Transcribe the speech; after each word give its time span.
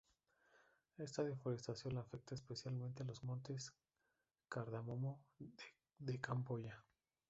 Esta 0.97 1.23
deforestación 1.23 1.99
afecta 1.99 2.33
especialmente 2.33 3.03
a 3.03 3.05
los 3.05 3.23
montes 3.23 3.71
Cardamomo 4.49 5.21
de 5.99 6.19
Camboya. 6.19 6.83